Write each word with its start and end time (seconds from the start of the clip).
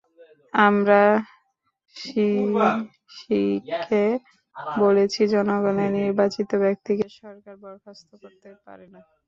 আমরা 0.53 1.01
সিইসিকে 1.95 4.03
বলেছি, 4.79 5.21
জনগণের 5.33 5.91
নির্বাচিত 5.99 6.49
ব্যক্তিকে 6.63 7.05
সরকার 7.19 7.55
বরখাস্ত 7.63 8.09
করতে 8.21 8.49
পারে 8.65 8.85
না। 8.93 8.99